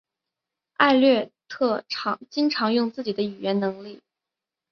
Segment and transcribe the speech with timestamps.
[0.77, 1.85] 艾略特
[2.27, 4.01] 经常用自己的语言能力。